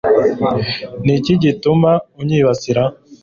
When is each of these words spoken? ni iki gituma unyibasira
ni 1.05 1.13
iki 1.19 1.33
gituma 1.43 1.91
unyibasira 2.19 2.83